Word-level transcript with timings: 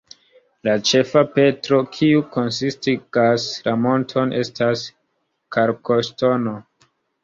La 0.67 0.73
ĉefa 0.91 1.21
petro, 1.35 1.83
kiu 1.99 2.25
konsistigas 2.39 3.47
la 3.71 3.77
monton, 3.85 4.37
estas 4.43 4.91
kalkoŝtono. 5.59 6.61